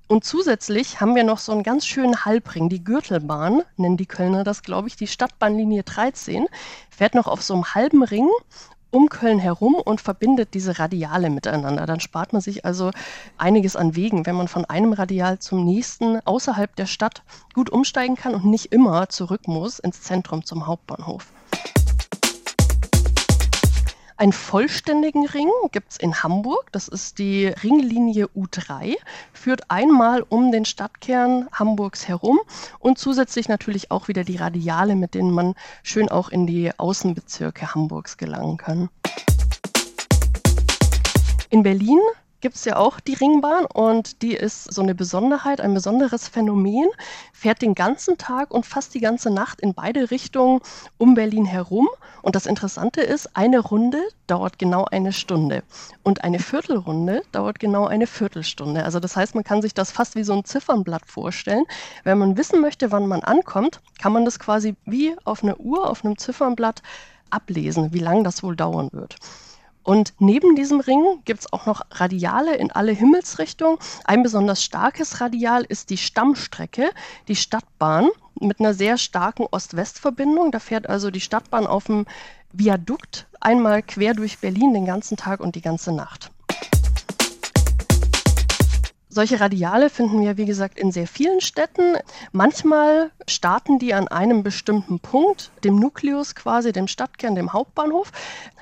Und 0.09 0.25
zusätzlich 0.25 1.03
haben 1.03 1.15
wir 1.15 1.23
noch 1.23 1.39
so 1.39 1.53
einen 1.53 1.65
ganz 1.65 1.87
schönen 1.87 2.25
Halbring, 2.25 2.71
die 2.71 2.83
Gürtelbahn, 2.83 3.63
nennen 3.77 3.99
die 3.99 4.07
Kölner 4.07 4.43
das, 4.43 4.63
glaube 4.63 4.89
ich, 4.89 4.97
die 4.97 5.07
Stadtbahnlinie 5.07 5.83
13, 5.83 6.47
fährt 6.89 7.15
noch 7.15 7.27
auf 7.27 7.43
so 7.43 7.53
einem 7.53 7.75
halben 7.75 8.03
Ring 8.03 8.31
um 8.90 9.09
Köln 9.09 9.38
herum 9.38 9.75
und 9.75 10.00
verbindet 10.00 10.54
diese 10.54 10.78
Radiale 10.78 11.30
miteinander. 11.30 11.87
Dann 11.87 12.00
spart 12.00 12.32
man 12.32 12.42
sich 12.42 12.64
also 12.64 12.90
einiges 13.38 13.76
an 13.76 13.97
Wegen, 13.97 14.26
wenn 14.26 14.37
man 14.37 14.49
von 14.49 14.64
einem 14.64 14.92
Radial 14.92 15.38
zum 15.38 15.64
nächsten 15.64 16.20
außerhalb 16.26 16.75
der 16.76 16.87
Stadt 16.87 17.23
gut 17.54 17.70
umsteigen 17.70 18.16
kann 18.16 18.35
und 18.35 18.44
nicht 18.44 18.73
immer 18.73 19.09
zurück 19.09 19.49
muss 19.49 19.78
ins 19.78 20.02
Zentrum 20.02 20.44
zum 20.44 20.66
Hauptbahnhof. 20.66 21.32
Einen 24.21 24.35
vollständigen 24.35 25.27
Ring 25.27 25.49
gibt 25.73 25.93
es 25.93 25.97
in 25.97 26.23
Hamburg. 26.23 26.71
Das 26.73 26.89
ist 26.89 27.17
die 27.19 27.47
Ringlinie 27.47 28.27
U3, 28.37 28.97
führt 29.33 29.71
einmal 29.71 30.21
um 30.29 30.53
den 30.53 30.67
Stadtkern 30.67 31.49
Hamburgs 31.53 32.07
herum 32.07 32.39
und 32.81 32.99
zusätzlich 32.99 33.49
natürlich 33.49 33.91
auch 33.91 34.09
wieder 34.09 34.23
die 34.23 34.37
Radiale, 34.37 34.95
mit 34.95 35.15
denen 35.15 35.31
man 35.31 35.55
schön 35.83 36.11
auch 36.11 36.29
in 36.29 36.47
die 36.47 36.71
Außenbezirke 36.79 37.75
Hamburgs 37.75 38.19
gelangen 38.19 38.59
kann. 38.59 38.91
In 41.49 41.62
Berlin 41.62 42.00
gibt 42.40 42.56
es 42.56 42.64
ja 42.64 42.76
auch 42.76 43.00
die 43.00 43.14
Ringbahn 43.14 43.66
und 43.66 44.23
die 44.23 44.35
ist 44.35 44.73
so 44.73 44.82
eine 44.82 44.94
Besonderheit, 44.94 45.61
ein 45.61 45.75
besonderes 45.75 46.28
Phänomen, 46.28 46.88
fährt 47.32 47.62
den 47.62 47.75
ganzen 47.75 48.18
Tag 48.18 48.52
und 48.52 48.66
fast 48.66 48.94
die 48.94 49.00
ganze 49.00 49.30
Nacht 49.30 49.61
in 49.61 49.75
beide 49.75 50.11
Richtungen 50.11 50.61
um 50.99 51.14
Berlin 51.14 51.44
herum. 51.44 51.88
Und 52.23 52.37
das 52.37 52.47
Interessante 52.47 53.00
ist, 53.00 53.37
eine 53.37 53.61
Runde 53.61 54.00
dauert 54.26 54.59
genau 54.59 54.85
eine 54.85 55.12
Stunde 55.12 55.62
und 56.02 56.25
eine 56.25 56.38
Viertelrunde 56.38 57.23
dauert 57.32 57.59
genau 57.59 57.87
eine 57.87 58.06
Viertelstunde. 58.06 58.85
Also 58.85 59.00
das 59.00 59.16
heißt, 59.16 59.35
man 59.35 59.44
kann 59.44 59.62
sich 59.62 59.75
das 59.75 59.90
fast 59.90 60.14
wie 60.14 60.25
so 60.25 60.32
ein 60.32 60.44
Ziffernblatt 60.44 61.06
vorstellen. 61.06 61.64
Wenn 62.04 62.18
man 62.18 62.37
wissen 62.37 62.61
möchte, 62.61 62.92
wann 62.92 63.06
man 63.06 63.23
ankommt, 63.23 63.80
kann 64.00 64.12
man 64.12 64.25
das 64.25 64.38
quasi 64.38 64.76
wie 64.85 65.14
auf 65.25 65.42
einer 65.42 65.59
Uhr, 65.59 65.88
auf 65.88 66.04
einem 66.04 66.18
Ziffernblatt 66.18 66.82
ablesen, 67.30 67.92
wie 67.92 67.99
lange 67.99 68.23
das 68.23 68.42
wohl 68.42 68.56
dauern 68.56 68.90
wird. 68.92 69.16
Und 69.83 70.15
neben 70.19 70.57
diesem 70.57 70.81
Ring 70.81 71.23
gibt 71.25 71.41
es 71.41 71.53
auch 71.53 71.67
noch 71.67 71.83
Radiale 71.91 72.57
in 72.57 72.71
alle 72.71 72.93
Himmelsrichtungen. 72.93 73.79
Ein 74.05 74.23
besonders 74.23 74.63
starkes 74.63 75.21
Radial 75.21 75.65
ist 75.65 75.91
die 75.91 75.97
Stammstrecke, 75.97 76.91
die 77.29 77.37
Stadtbahn 77.37 78.09
mit 78.41 78.61
einer 78.61 78.75
sehr 78.75 78.99
starken 78.99 79.47
Ost-West-Verbindung. 79.51 80.53
Da 80.53 80.59
fährt 80.59 80.89
also 80.89 81.11
die 81.11 81.21
Stadtbahn 81.21 81.67
auf 81.67 81.85
dem 81.85 82.07
Viadukt 82.53 83.27
einmal 83.41 83.83
quer 83.83 84.15
durch 84.15 84.39
Berlin 84.39 84.75
den 84.75 84.85
ganzen 84.85 85.17
Tag 85.17 85.41
und 85.41 85.55
die 85.55 85.63
ganze 85.63 85.93
Nacht. 85.93 86.31
Solche 89.12 89.40
Radiale 89.40 89.90
finden 89.90 90.21
wir, 90.21 90.37
wie 90.37 90.45
gesagt, 90.45 90.79
in 90.79 90.93
sehr 90.93 91.09
vielen 91.09 91.40
Städten. 91.40 91.97
Manchmal 92.31 93.11
starten 93.26 93.81
die 93.81 93.93
an 93.93 94.07
einem 94.07 94.45
bestimmten 94.45 95.00
Punkt, 95.00 95.50
dem 95.64 95.75
Nukleus 95.75 96.37
quasi, 96.37 96.71
dem 96.71 96.87
Stadtkern, 96.87 97.35
dem 97.35 97.52
Hauptbahnhof. 97.52 98.12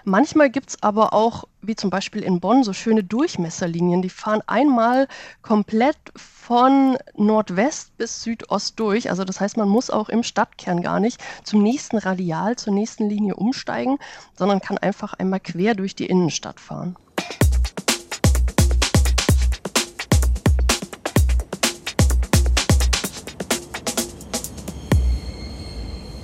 Manchmal 0.05 0.49
gibt 0.49 0.71
es 0.71 0.83
aber 0.83 1.12
auch, 1.12 1.45
wie 1.61 1.76
zum 1.76 1.90
Beispiel 1.90 2.23
in 2.23 2.40
Bonn, 2.40 2.64
so 2.64 2.73
schöne 2.73 3.05
Durchmesserlinien. 3.05 4.00
Die 4.00 4.09
fahren 4.09 4.40
einmal 4.47 5.07
komplett 5.43 5.99
von 6.17 6.97
Nordwest 7.14 7.95
bis 7.99 8.23
Südost 8.23 8.81
durch. 8.81 9.11
Also 9.11 9.25
das 9.25 9.43
heißt, 9.43 9.59
man 9.59 9.69
muss 9.69 9.90
auch 9.90 10.09
im 10.09 10.23
Stadtkern 10.23 10.81
gar 10.81 10.99
nicht 10.99 11.21
zum 11.45 11.62
nächsten 11.62 11.99
Radial, 11.99 12.57
zur 12.57 12.73
nächsten 12.73 13.11
Linie 13.11 13.35
umsteigen, 13.35 13.99
sondern 14.35 14.62
kann 14.62 14.78
einfach 14.78 15.12
einmal 15.12 15.40
quer 15.40 15.75
durch 15.75 15.95
die 15.95 16.07
Innenstadt 16.07 16.59
fahren. 16.59 16.97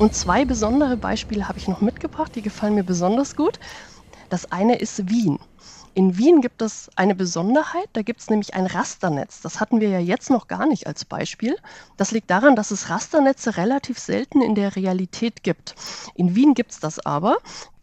Und 0.05 0.15
zwei 0.15 0.45
besondere 0.45 0.99
Beispiele 0.99 1.49
habe 1.49 1.59
ich 1.59 1.67
noch 1.67 1.81
mitgebracht, 1.81 2.35
die 2.35 2.43
gefallen 2.43 2.75
mir 2.75 2.85
besonders 2.85 3.37
gut. 3.37 3.59
Das 4.29 4.45
eine 4.53 4.77
ist 4.77 5.09
Wien. 5.09 5.39
In 5.95 6.19
Wien 6.19 6.43
gibt 6.43 6.61
es 6.61 6.91
eine 6.95 7.15
Besonderheit, 7.15 7.89
da 7.95 8.03
gibt 8.03 8.21
es 8.21 8.29
nämlich 8.29 8.53
ein 8.53 8.67
Rasternetz. 8.67 9.41
Das 9.41 9.61
hatten 9.61 9.81
wir 9.81 9.89
ja 9.89 10.01
jetzt 10.01 10.29
noch 10.29 10.47
gar 10.47 10.67
nicht 10.67 10.87
als 10.87 11.07
Beispiel. 11.07 11.57
Das 11.97 12.11
liegt 12.11 12.29
daran, 12.29 12.55
dass 12.55 12.71
es 12.71 12.91
Rasternetze 12.91 13.57
relativ 13.57 13.99
selten 13.99 14.43
in 14.43 14.55
der 14.55 14.77
Realität 14.77 15.43
gibt. 15.43 15.75
In 16.15 16.35
Wien 16.35 16.53
gibt 16.53 16.73
es 16.73 16.81
das 16.81 16.99
aber. 17.07 17.39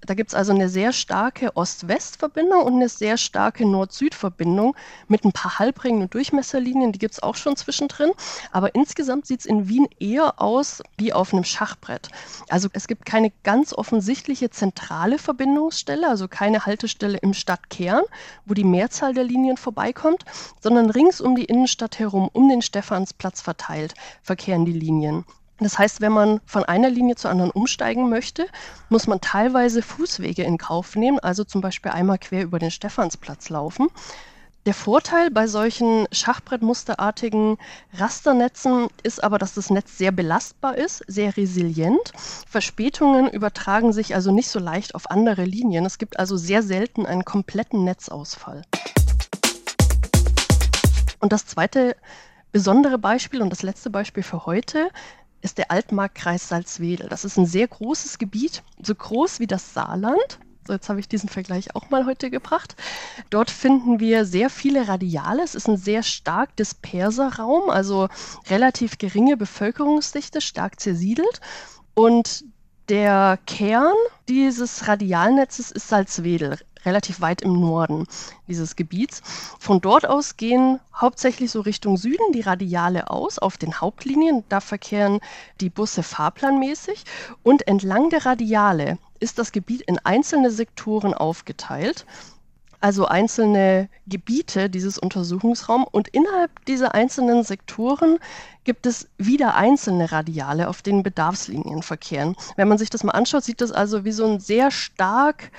Da 0.06 0.16
gibt 0.16 0.32
es 0.32 0.36
also 0.36 0.52
eine 0.52 0.68
sehr 0.68 0.94
starke 0.94 1.56
Ost-West-Verbindung 1.56 2.64
und 2.64 2.76
eine 2.76 2.90
sehr 2.90 3.18
starke 3.18 3.66
Nord-Süd-Verbindung 3.66 4.76
mit 5.08 5.24
ein 5.24 5.32
paar 5.32 5.60
Halbringen 5.60 6.10
Durchmesserlinien, 6.10 6.92
die 6.92 7.00
gibt 7.00 7.14
es 7.14 7.24
auch 7.24 7.36
schon 7.36 7.56
zwischendrin. 7.56 8.12
Aber 8.52 8.74
insgesamt 8.74 9.28
sieht 9.28 9.42
es 9.42 9.46
in 9.46 9.68
Wien 9.68 9.88
eher 10.00 10.42
aus 10.42 10.82
wie 10.98 11.14
auf 11.14 11.34
einem 11.34 11.44
Schachbrett. 11.44 12.10
Also 12.50 12.68
es 12.74 12.88
gibt 12.88 13.06
keine 13.06 13.32
ganz 13.44 13.74
offensichtliche 13.74 14.50
zentrale 14.50 15.20
Verbindungsstelle, 15.20 16.08
also 16.08 16.28
keine 16.28 16.66
Haltestelle 16.66 17.20
im 17.20 17.34
Stadtkern, 17.34 18.04
wo 18.46 18.54
die 18.54 18.64
Mehrzahl 18.64 19.14
der 19.14 19.24
Linien 19.24 19.58
vorbeikommt, 19.58 20.24
sondern 20.60 20.90
rings 20.90 21.22
um 21.22 21.36
die 21.36 21.46
Innenstadt 21.46 22.00
herum, 22.00 22.30
um 22.34 22.50
den 22.50 22.62
Stephansplatz 22.62 23.42
verteilt, 23.42 23.94
verkehren 24.24 24.66
die 24.66 24.74
Linien. 24.74 25.26
Das 25.62 25.78
heißt, 25.78 26.02
wenn 26.02 26.12
man 26.12 26.42
von 26.46 26.64
einer 26.64 26.90
Linie 26.90 27.16
zur 27.16 27.30
anderen 27.30 27.52
umsteigen 27.52 28.10
möchte, 28.10 28.48
muss 28.90 29.06
man 29.06 29.22
teilweise 29.22 29.84
Fußwege 29.84 30.44
in 30.44 30.58
Kauf 30.58 30.96
nehmen, 30.96 31.20
also 31.20 31.44
zum 31.44 31.62
Beispiel 31.62 31.92
einmal 31.92 32.18
quer 32.18 32.44
über 32.44 32.58
den 32.58 32.72
Stephansplatz 32.72 33.50
laufen. 33.50 33.88
Der 34.66 34.74
Vorteil 34.74 35.30
bei 35.30 35.48
solchen 35.48 36.08
Schachbrettmusterartigen 36.12 37.58
Rasternetzen 37.94 38.88
ist 39.04 39.24
aber, 39.24 39.38
dass 39.38 39.54
das 39.54 39.70
Netz 39.70 39.98
sehr 39.98 40.12
belastbar 40.12 40.78
ist, 40.78 41.04
sehr 41.08 41.38
resilient. 41.38 42.12
Verspätungen 42.48 43.30
übertragen 43.30 43.94
sich 43.94 44.16
also 44.16 44.32
nicht 44.32 44.50
so 44.50 44.60
leicht 44.60 44.96
auf 44.96 45.10
andere 45.12 45.46
Linien. 45.46 45.86
Es 45.86 46.00
gibt 46.00 46.20
also 46.20 46.38
sehr 46.38 46.64
selten 46.64 47.06
einen 47.06 47.26
kompletten 47.26 47.84
Netzausfall. 47.84 48.64
Und 51.20 51.32
das 51.32 51.46
zweite 51.46 51.96
besondere 52.52 52.98
Beispiel 52.98 53.42
und 53.42 53.50
das 53.50 53.64
letzte 53.64 53.90
Beispiel 53.90 54.24
für 54.24 54.46
heute 54.46 54.90
ist 55.42 55.58
der 55.58 55.72
Altmarktkreis 55.72 56.48
Salzwedel. 56.48 57.10
Das 57.10 57.26
ist 57.26 57.38
ein 57.38 57.46
sehr 57.46 57.68
großes 57.68 58.18
Gebiet, 58.18 58.64
so 58.82 58.96
groß 58.96 59.40
wie 59.40 59.48
das 59.48 59.74
Saarland. 59.74 60.40
So, 60.68 60.74
jetzt 60.74 60.90
habe 60.90 61.00
ich 61.00 61.08
diesen 61.08 61.28
Vergleich 61.28 61.76
auch 61.76 61.90
mal 61.90 62.06
heute 62.06 62.30
gebracht. 62.30 62.76
Dort 63.32 63.50
finden 63.50 64.00
wir 64.00 64.26
sehr 64.26 64.50
viele 64.50 64.88
Radiale. 64.88 65.44
Es 65.44 65.56
ist 65.56 65.68
ein 65.68 65.78
sehr 65.78 66.04
stark 66.04 66.56
disperser 66.56 67.38
Raum, 67.40 67.70
also 67.70 68.10
relativ 68.50 69.00
geringe 69.00 69.38
Bevölkerungsdichte, 69.38 70.40
stark 70.40 70.80
zersiedelt. 70.80 71.42
Und 71.96 72.44
der 72.90 73.40
Kern 73.48 73.96
dieses 74.30 74.88
Radialnetzes 74.88 75.72
ist 75.72 75.88
Salzwedel, 75.88 76.60
relativ 76.86 77.22
weit 77.22 77.42
im 77.42 77.60
Norden 77.60 78.06
dieses 78.48 78.76
Gebiets. 78.76 79.22
Von 79.60 79.82
dort 79.82 80.08
aus 80.08 80.38
gehen 80.38 80.80
hauptsächlich 80.96 81.52
so 81.52 81.62
Richtung 81.62 81.98
Süden 81.98 82.32
die 82.34 82.42
Radiale 82.42 83.10
aus 83.10 83.40
auf 83.40 83.58
den 83.58 83.80
Hauptlinien. 83.80 84.44
Da 84.50 84.60
verkehren 84.60 85.20
die 85.60 85.70
Busse 85.70 86.04
fahrplanmäßig. 86.04 87.04
Und 87.44 87.68
entlang 87.68 88.10
der 88.10 88.26
Radiale 88.26 88.98
ist 89.20 89.38
das 89.38 89.52
Gebiet 89.52 89.82
in 89.82 90.00
einzelne 90.00 90.52
Sektoren 90.52 91.14
aufgeteilt 91.14 92.06
also 92.82 93.06
einzelne 93.06 93.90
Gebiete 94.08 94.70
dieses 94.70 94.98
Untersuchungsraums 94.98 95.88
und 95.92 96.08
innerhalb 96.10 96.66
dieser 96.66 96.96
einzelnen 96.96 97.44
Sektoren 97.44 98.18
gibt 98.64 98.86
es 98.86 99.08
wieder 99.18 99.56
einzelne 99.56 100.12
Radiale, 100.12 100.68
auf 100.68 100.82
denen 100.82 101.04
Bedarfslinien 101.04 101.84
verkehren. 101.84 102.36
Wenn 102.58 102.68
man 102.68 102.80
sich 102.80 102.90
das 102.90 103.04
mal 103.04 103.14
anschaut, 103.14 103.44
sieht 103.44 103.62
das 103.62 103.72
also 103.72 104.04
wie 104.04 104.12
so 104.12 104.26
ein 104.26 104.40
sehr 104.40 104.72
stark 104.72 105.52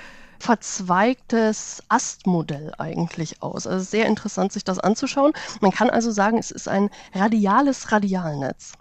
verzweigtes 0.43 1.81
Astmodell 1.87 2.73
eigentlich 2.77 3.41
aus. 3.41 3.65
Also 3.65 3.81
sehr 3.85 4.07
interessant, 4.07 4.51
sich 4.51 4.65
das 4.65 4.77
anzuschauen. 4.77 5.31
Man 5.61 5.71
kann 5.71 5.89
also 5.89 6.11
sagen, 6.11 6.37
es 6.37 6.51
ist 6.51 6.67
ein 6.67 6.89
radiales 7.15 7.93
Radialnetz. 7.93 8.73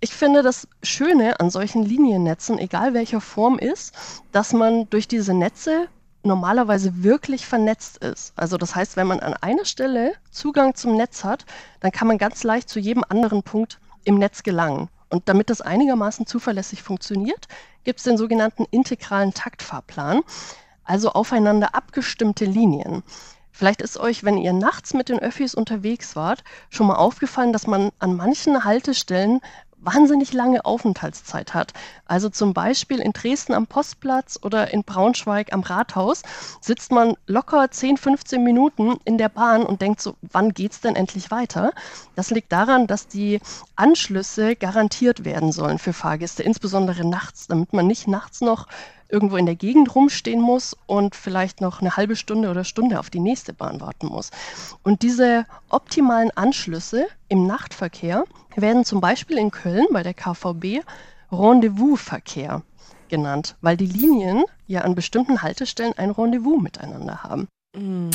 Ich 0.00 0.12
finde, 0.12 0.42
das 0.42 0.66
Schöne 0.82 1.38
an 1.38 1.50
solchen 1.50 1.84
Liniennetzen, 1.84 2.58
egal 2.58 2.94
welcher 2.94 3.20
Form, 3.20 3.60
ist, 3.60 3.94
dass 4.32 4.52
man 4.52 4.90
durch 4.90 5.06
diese 5.06 5.34
Netze 5.34 5.86
normalerweise 6.24 7.04
wirklich 7.04 7.46
vernetzt 7.46 7.98
ist. 7.98 8.32
Also 8.34 8.56
das 8.56 8.74
heißt, 8.74 8.96
wenn 8.96 9.06
man 9.06 9.20
an 9.20 9.34
einer 9.34 9.64
Stelle 9.64 10.14
Zugang 10.32 10.74
zum 10.74 10.96
Netz 10.96 11.22
hat, 11.22 11.46
dann 11.78 11.92
kann 11.92 12.08
man 12.08 12.18
ganz 12.18 12.42
leicht 12.42 12.68
zu 12.68 12.80
jedem 12.80 13.04
anderen 13.08 13.44
Punkt 13.44 13.78
im 14.02 14.18
Netz 14.18 14.42
gelangen. 14.42 14.88
Und 15.08 15.28
damit 15.28 15.50
das 15.50 15.60
einigermaßen 15.60 16.26
zuverlässig 16.26 16.82
funktioniert, 16.82 17.48
gibt 17.84 17.98
es 18.00 18.04
den 18.04 18.16
sogenannten 18.16 18.64
integralen 18.70 19.32
Taktfahrplan, 19.32 20.22
also 20.84 21.10
aufeinander 21.10 21.74
abgestimmte 21.74 22.44
Linien. 22.44 23.02
Vielleicht 23.52 23.80
ist 23.80 23.96
euch, 23.96 24.22
wenn 24.22 24.36
ihr 24.36 24.52
nachts 24.52 24.92
mit 24.92 25.08
den 25.08 25.18
Öffis 25.18 25.54
unterwegs 25.54 26.14
wart, 26.14 26.44
schon 26.68 26.86
mal 26.86 26.96
aufgefallen, 26.96 27.54
dass 27.54 27.66
man 27.66 27.90
an 27.98 28.14
manchen 28.14 28.64
Haltestellen 28.64 29.40
wahnsinnig 29.86 30.32
lange 30.32 30.64
Aufenthaltszeit 30.64 31.54
hat. 31.54 31.72
Also 32.04 32.28
zum 32.28 32.52
Beispiel 32.52 32.98
in 32.98 33.12
Dresden 33.12 33.54
am 33.54 33.66
Postplatz 33.66 34.38
oder 34.42 34.72
in 34.72 34.84
Braunschweig 34.84 35.52
am 35.52 35.60
Rathaus 35.60 36.22
sitzt 36.60 36.92
man 36.92 37.14
locker 37.26 37.70
10, 37.70 37.96
15 37.96 38.42
Minuten 38.42 38.96
in 39.04 39.16
der 39.16 39.28
Bahn 39.28 39.62
und 39.62 39.80
denkt 39.80 40.00
so, 40.00 40.16
wann 40.20 40.52
geht's 40.52 40.80
denn 40.80 40.96
endlich 40.96 41.30
weiter? 41.30 41.72
Das 42.16 42.30
liegt 42.30 42.52
daran, 42.52 42.86
dass 42.86 43.06
die 43.06 43.40
Anschlüsse 43.76 44.56
garantiert 44.56 45.24
werden 45.24 45.52
sollen 45.52 45.78
für 45.78 45.92
Fahrgäste, 45.92 46.42
insbesondere 46.42 47.06
nachts, 47.06 47.46
damit 47.46 47.72
man 47.72 47.86
nicht 47.86 48.08
nachts 48.08 48.40
noch 48.40 48.66
irgendwo 49.08 49.36
in 49.36 49.46
der 49.46 49.56
Gegend 49.56 49.94
rumstehen 49.94 50.40
muss 50.40 50.76
und 50.86 51.14
vielleicht 51.14 51.60
noch 51.60 51.80
eine 51.80 51.96
halbe 51.96 52.16
Stunde 52.16 52.50
oder 52.50 52.64
Stunde 52.64 52.98
auf 52.98 53.10
die 53.10 53.20
nächste 53.20 53.52
Bahn 53.52 53.80
warten 53.80 54.06
muss. 54.06 54.30
Und 54.82 55.02
diese 55.02 55.46
optimalen 55.68 56.30
Anschlüsse 56.36 57.06
im 57.28 57.46
Nachtverkehr 57.46 58.24
werden 58.56 58.84
zum 58.84 59.00
Beispiel 59.00 59.38
in 59.38 59.50
Köln 59.50 59.86
bei 59.92 60.02
der 60.02 60.14
KVB 60.14 60.84
Rendezvous-Verkehr 61.30 62.62
genannt, 63.08 63.56
weil 63.60 63.76
die 63.76 63.86
Linien 63.86 64.44
ja 64.66 64.82
an 64.82 64.94
bestimmten 64.94 65.42
Haltestellen 65.42 65.94
ein 65.96 66.10
Rendezvous 66.10 66.60
miteinander 66.60 67.22
haben. 67.22 67.48
Mm. 67.74 68.10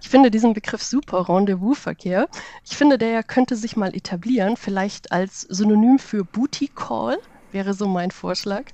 Ich 0.00 0.08
finde 0.08 0.30
diesen 0.30 0.54
Begriff 0.54 0.82
super, 0.82 1.28
Rendezvous-Verkehr. 1.28 2.28
Ich 2.64 2.76
finde, 2.76 2.98
der 2.98 3.22
könnte 3.24 3.56
sich 3.56 3.76
mal 3.76 3.94
etablieren, 3.94 4.56
vielleicht 4.56 5.10
als 5.10 5.40
Synonym 5.42 5.98
für 5.98 6.24
Booty 6.24 6.68
Call, 6.68 7.18
wäre 7.50 7.74
so 7.74 7.88
mein 7.88 8.10
Vorschlag. 8.10 8.64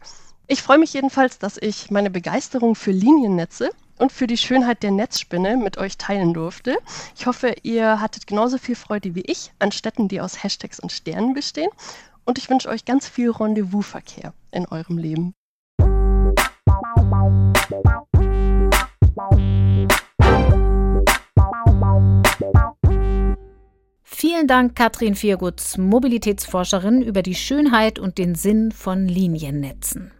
Ich 0.47 0.63
freue 0.63 0.77
mich 0.77 0.93
jedenfalls, 0.93 1.39
dass 1.39 1.57
ich 1.57 1.91
meine 1.91 2.11
Begeisterung 2.11 2.75
für 2.75 2.91
Liniennetze 2.91 3.71
und 3.99 4.13
für 4.13 4.27
die 4.27 4.37
Schönheit 4.37 4.83
der 4.83 4.91
Netzspinne 4.91 5.57
mit 5.57 5.79
euch 5.79 5.97
teilen 5.97 6.35
durfte. 6.35 6.77
Ich 7.17 7.27
hoffe, 7.27 7.55
ihr 7.63 7.99
hattet 8.03 8.27
genauso 8.27 8.59
viel 8.59 8.75
Freude 8.75 9.15
wie 9.15 9.23
ich 9.23 9.53
an 9.59 9.73
Städten, 9.73 10.07
die 10.07 10.21
aus 10.21 10.43
Hashtags 10.45 10.81
und 10.81 10.93
Sternen 10.93 11.33
bestehen. 11.33 11.71
Und 12.27 12.37
ich 12.37 12.51
wünsche 12.51 12.69
euch 12.69 12.85
ganz 12.85 13.09
viel 13.09 13.31
Rendezvous-Verkehr 13.31 14.35
in 14.51 14.67
eurem 14.67 14.99
Leben. 14.99 15.33
Vielen 24.03 24.47
Dank, 24.47 24.77
Katrin 24.77 25.15
Viergutz, 25.15 25.79
Mobilitätsforscherin, 25.79 27.01
über 27.01 27.23
die 27.23 27.35
Schönheit 27.35 27.99
und 27.99 28.19
den 28.19 28.35
Sinn 28.35 28.73
von 28.73 29.09
Liniennetzen. 29.09 30.13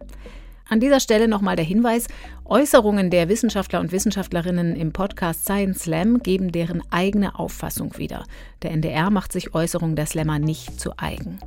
An 0.67 0.79
dieser 0.79 0.99
Stelle 0.99 1.27
nochmal 1.27 1.55
der 1.55 1.65
Hinweis, 1.65 2.07
Äußerungen 2.43 3.11
der 3.11 3.29
Wissenschaftler 3.29 3.79
und 3.79 3.91
Wissenschaftlerinnen 3.91 4.75
im 4.75 4.93
Podcast 4.93 5.43
Science 5.43 5.83
Slam 5.83 6.19
geben 6.19 6.51
deren 6.51 6.81
eigene 6.89 7.37
Auffassung 7.37 7.97
wieder. 7.97 8.23
Der 8.63 8.71
NDR 8.71 9.11
macht 9.11 9.31
sich 9.31 9.53
Äußerungen 9.53 9.95
der 9.95 10.07
Slammer 10.07 10.39
nicht 10.39 10.79
zu 10.79 10.97
eigen. 10.97 11.39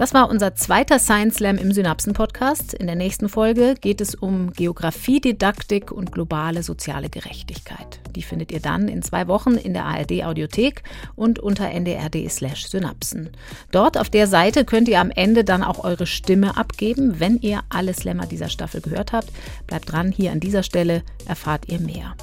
Das 0.00 0.14
war 0.14 0.30
unser 0.30 0.54
zweiter 0.54 0.98
Science 0.98 1.36
Slam 1.36 1.58
im 1.58 1.72
Synapsen-Podcast. 1.72 2.72
In 2.72 2.86
der 2.86 2.96
nächsten 2.96 3.28
Folge 3.28 3.74
geht 3.78 4.00
es 4.00 4.14
um 4.14 4.50
Geografie, 4.50 5.20
Didaktik 5.20 5.92
und 5.92 6.10
globale 6.10 6.62
soziale 6.62 7.10
Gerechtigkeit. 7.10 8.00
Die 8.16 8.22
findet 8.22 8.50
ihr 8.50 8.60
dann 8.60 8.88
in 8.88 9.02
zwei 9.02 9.28
Wochen 9.28 9.56
in 9.56 9.74
der 9.74 9.84
ARD-Audiothek 9.84 10.84
und 11.16 11.38
unter 11.38 11.68
ndr.de/slash 11.68 12.68
Synapsen. 12.68 13.28
Dort 13.72 13.98
auf 13.98 14.08
der 14.08 14.26
Seite 14.26 14.64
könnt 14.64 14.88
ihr 14.88 15.00
am 15.00 15.10
Ende 15.10 15.44
dann 15.44 15.62
auch 15.62 15.84
eure 15.84 16.06
Stimme 16.06 16.56
abgeben, 16.56 17.20
wenn 17.20 17.36
ihr 17.42 17.60
alle 17.68 17.92
Slammer 17.92 18.24
dieser 18.24 18.48
Staffel 18.48 18.80
gehört 18.80 19.12
habt. 19.12 19.28
Bleibt 19.66 19.92
dran, 19.92 20.12
hier 20.12 20.32
an 20.32 20.40
dieser 20.40 20.62
Stelle 20.62 21.02
erfahrt 21.26 21.68
ihr 21.68 21.78
mehr. 21.78 22.14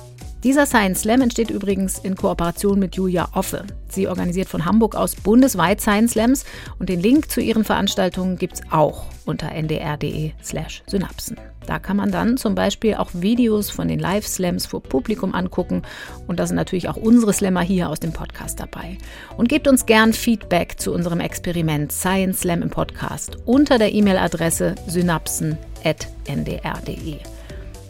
Dieser 0.44 0.68
Science 0.68 1.02
Slam 1.02 1.22
entsteht 1.22 1.50
übrigens 1.50 1.98
in 2.00 2.16
Kooperation 2.16 2.78
mit 2.78 2.96
Julia 2.96 3.30
Offe. 3.34 3.66
Sie 3.90 4.08
organisiert 4.08 4.48
von 4.48 4.66
Hamburg 4.66 4.96
aus 4.96 5.16
bundesweit 5.16 5.82
Science 5.82 6.12
Slams 6.12 6.46
und 6.78 6.90
den 6.90 7.02
Link 7.02 7.32
zu 7.32 7.42
ihren 7.42 7.64
Veranstaltungen 7.64 8.38
gibt 8.38 8.54
es 8.54 8.62
auch 8.72 9.06
unter 9.26 9.52
ndr.de/slash 9.52 10.84
Synapsen. 10.86 11.38
Da 11.66 11.80
kann 11.80 11.98
man 11.98 12.12
dann 12.12 12.38
zum 12.38 12.54
Beispiel 12.56 12.96
auch 12.96 13.10
Videos 13.14 13.72
von 13.72 13.88
den 13.88 14.00
Live-Slams 14.00 14.68
vor 14.68 14.82
Publikum 14.82 15.34
angucken 15.34 15.82
und 16.28 16.40
da 16.40 16.48
sind 16.48 16.56
natürlich 16.56 16.88
auch 16.88 16.98
unsere 16.98 17.34
Slammer 17.34 17.62
hier 17.62 17.90
aus 17.90 18.00
dem 18.00 18.14
Podcast 18.14 18.60
dabei. 18.60 19.00
Und 19.36 19.50
gebt 19.50 19.68
uns 19.68 19.86
gern 19.86 20.14
Feedback 20.14 20.80
zu 20.80 20.94
unserem 20.94 21.20
Experiment 21.20 21.92
Science 21.92 22.42
Slam 22.42 22.62
im 22.62 22.70
Podcast 22.70 23.38
unter 23.46 23.80
der 23.80 23.92
E-Mail-Adresse 23.92 24.76
synapsen.ndr.de. 24.88 27.18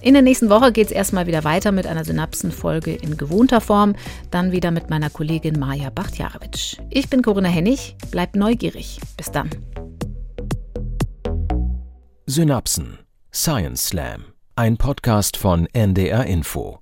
In 0.02 0.14
der 0.14 0.22
nächsten 0.22 0.50
Woche 0.50 0.72
geht 0.72 0.88
es 0.88 0.92
erstmal 0.92 1.28
wieder 1.28 1.44
weiter 1.44 1.72
mit 1.72 1.88
einer 1.88 2.06
Synapsenfolge 2.06 2.94
in 2.94 3.18
gewohnter 3.18 3.62
Form, 3.62 3.96
dann 4.32 4.52
wieder 4.52 4.72
mit 4.72 4.90
meiner 4.90 5.10
Kollegin 5.10 5.60
Maja 5.60 5.90
Bachtjarewitsch. 5.90 6.78
Ich 6.90 7.10
bin 7.10 7.22
Corinna 7.22 7.50
Hennig, 7.50 7.96
bleibt 8.12 8.36
neugierig. 8.36 9.00
Bis 9.18 9.32
dann. 9.32 9.50
Synapsen 12.28 13.00
Science 13.34 13.88
Slam, 13.88 14.26
ein 14.56 14.78
Podcast 14.78 15.38
von 15.38 15.68
NDR 15.74 16.26
Info. 16.26 16.80